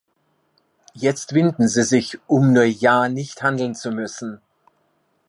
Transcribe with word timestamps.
Jetzt 0.95 1.31
winden 1.35 1.67
sie 1.67 1.83
sich, 1.83 2.17
um 2.25 2.53
nur 2.53 2.63
ja 2.63 3.07
nicht 3.07 3.43
handeln 3.43 3.75
zu 3.75 3.91
müssen. 3.91 4.41